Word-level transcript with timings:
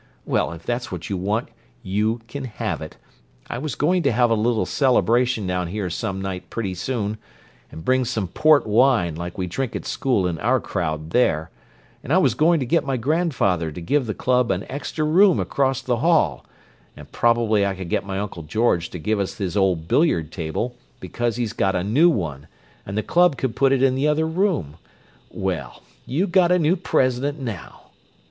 Well, 0.25 0.51
if 0.53 0.65
that's 0.65 0.91
what 0.91 1.11
you 1.11 1.17
want, 1.17 1.49
you 1.83 2.21
can 2.27 2.45
have 2.45 2.81
it. 2.81 2.97
I 3.51 3.59
was 3.59 3.75
going 3.75 4.01
to 4.01 4.11
have 4.11 4.31
a 4.31 4.33
little 4.33 4.65
celebration 4.65 5.45
down 5.45 5.67
here 5.67 5.91
some 5.91 6.19
night 6.19 6.49
pretty 6.49 6.73
soon, 6.73 7.19
and 7.71 7.85
bring 7.85 8.03
some 8.05 8.27
port 8.27 8.65
wine, 8.65 9.13
like 9.13 9.37
we 9.37 9.45
drink 9.45 9.75
at 9.75 9.85
school 9.85 10.25
in 10.25 10.39
our 10.39 10.59
crowd 10.59 11.11
there, 11.11 11.51
and 12.03 12.11
I 12.11 12.17
was 12.17 12.33
going 12.33 12.59
to 12.61 12.65
get 12.65 12.83
my 12.83 12.97
grandfather 12.97 13.71
to 13.71 13.79
give 13.79 14.07
the 14.07 14.15
club 14.15 14.49
an 14.49 14.65
extra 14.71 15.05
room 15.05 15.39
across 15.39 15.83
the 15.83 15.97
hall, 15.97 16.47
and 16.97 17.11
prob'ly 17.11 17.63
I 17.63 17.75
could 17.75 17.89
get 17.89 18.03
my 18.03 18.17
Uncle 18.17 18.41
George 18.41 18.89
to 18.89 18.97
give 18.97 19.19
us 19.19 19.35
his 19.37 19.55
old 19.55 19.87
billiard 19.87 20.31
table, 20.31 20.75
because 20.99 21.35
he's 21.35 21.53
got 21.53 21.75
a 21.75 21.83
new 21.83 22.09
one, 22.09 22.47
and 22.87 22.97
the 22.97 23.03
club 23.03 23.37
could 23.37 23.55
put 23.55 23.71
it 23.71 23.83
in 23.83 23.93
the 23.93 24.07
other 24.07 24.25
room. 24.25 24.77
Well, 25.29 25.83
you 26.07 26.25
got 26.25 26.51
a 26.51 26.57
new 26.57 26.75
president 26.75 27.39
now!" 27.39 27.81